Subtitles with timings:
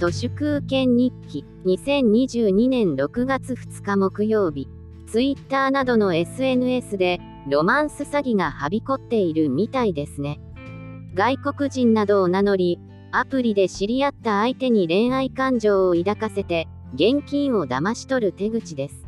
[0.00, 4.66] 都市空権日記2022年6月2日木曜日。
[5.06, 10.40] ツイッターなどの SNS でロマンス詐欺がはびこっているみたいですね。
[11.12, 12.78] 外国人などを名乗り
[13.12, 19.06] アプリで知り合った相手に恋愛感情を抱かせて現金を騙し取る手口です。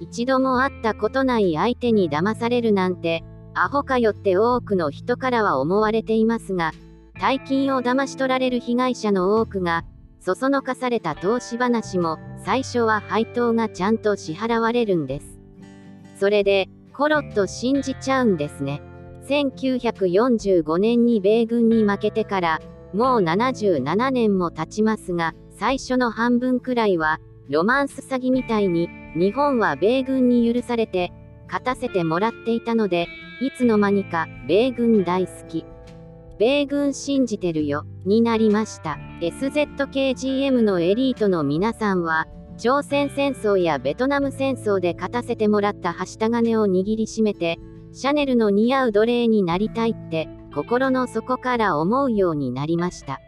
[0.00, 3.22] 一度も会ったことない相手に騙されるなんて
[3.54, 6.72] アホかよって多くの人からは思われていますが
[7.20, 9.84] 大金を騙し取られる被害者の多くが
[10.28, 15.38] そそのかされた投資話も最初は配当がちゃんと支払われるんです。
[16.20, 18.82] それでコロッと信じちゃうんですね。
[19.26, 22.60] 1945年に米軍に負けてから
[22.92, 31.10] もう77年も経ちますが最初の半分くらいはロマンス詐欺みたいに日本は米軍に許されて
[31.46, 33.08] 勝たせてもらっていたので
[33.40, 35.64] いつの間にか米軍大好き。
[36.38, 38.96] 米軍信じてるよになりました。
[39.20, 47.58] SZKGM のエリートの皆さんは朝鮮戦争やベトナム戦争で勝たせてもらったはした金を握りしめて
[47.92, 53.20] シャネルの似合う奴隷になりたいって心の底から思うようになりました。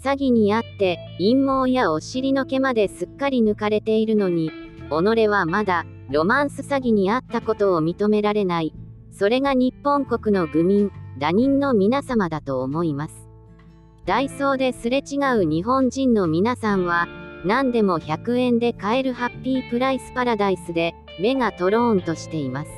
[0.00, 4.52] 詐欺にあって陰謀やお尻の毛まですっかり抜かれているのに
[4.90, 8.72] 己はまだロマンス詐欺にあったことを認められない。
[9.10, 10.92] それが日本国の愚民。
[11.18, 13.28] 打人の皆様だと思います。
[14.06, 17.08] ダイソーですれ違う日本人の皆さんは、
[17.44, 22.70] 何でも100円で買えるハッピープライスパラダイスで、目がトローンとしています。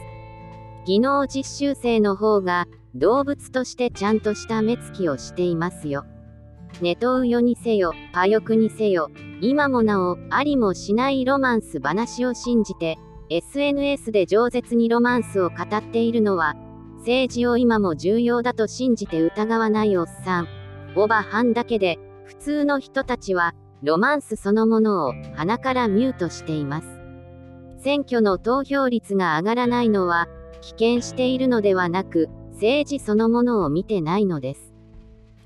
[0.86, 6.04] 技能実習生の方が、動物としてちゃんとした目つきをしていますよ。
[6.80, 9.10] ネトウヨにせよ、パヨクにせよ、
[9.40, 16.56] 今もなお、ありもしないロマンス話を信じて、SNS で饒舌にロマンスを語っているのは、
[17.00, 20.48] 政治を今も重要だと信じて疑わないおっさん。
[20.96, 27.00] オバハンだけで、普通の人たちは、ロマンスそのものを鼻からミュートしています。
[27.78, 30.28] 選挙の投票率が上がらないのは、
[30.60, 34.74] 棄権しているのではなく、政治そのものを見てないのです。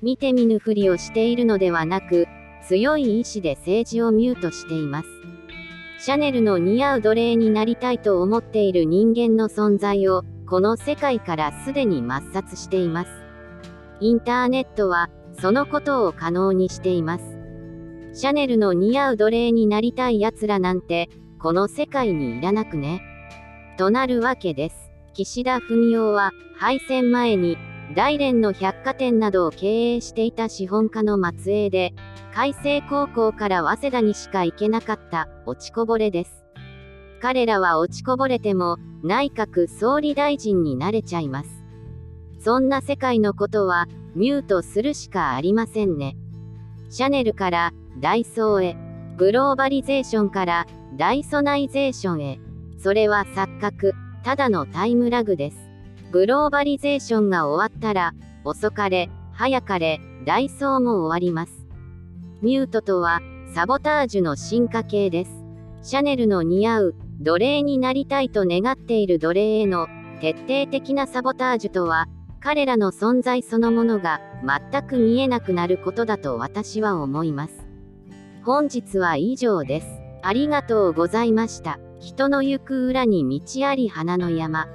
[0.01, 2.27] 見て見ぬふりをしているのではなく、
[2.67, 5.09] 強い意志で政治をミュートしています。
[5.99, 13.09] シャネルの似合う奴隷になりたいと思っている人間の存在をこの世界からすでに抹殺しています。
[13.99, 17.23] インターネットは、そのことを可能にしています。
[18.13, 23.01] シャネルの似合う奴隷になりたい奴らなんて、この世界にいらなくね。
[23.77, 24.91] となるわけです。
[25.13, 27.57] 岸田文雄は、敗戦前に、
[27.95, 31.93] 大連の百貨店などを経営していた資本家の末裔で、
[32.33, 36.45] 海星高校から早稲田にしか行けなかった落ちこぼれです。
[37.21, 38.77] 彼らは落ちこぼれても
[39.07, 41.63] 内閣総理大臣になれちゃいます。
[42.39, 46.17] そんな世界のことはミュートするしかありませんね。
[46.89, 48.77] シャネルからダイソーへ、
[49.15, 50.65] グローバリゼーションから
[50.97, 52.39] ダイソナイゼーションへ。
[52.79, 55.57] それは錯覚、ただのタイムラグです。
[56.11, 61.67] グローバリゼーションが終わったら、遅かれ、早かれ、ダイソーも終わります。
[62.41, 63.21] ミュートとは、
[63.53, 65.43] サボタージュの進化系です。
[65.83, 69.87] シャネルの似合う奴隷になりたいと願っている奴隷への
[70.21, 72.07] 徹底的なサボタージュとは、
[72.39, 74.21] 彼らの存在そのものが
[74.71, 77.65] 全く見えなくなることだと私は思います。
[78.43, 79.87] 本日は以上です。
[80.21, 81.79] ありがとうございました。
[81.99, 84.67] 人の行く裏に道あり花の山。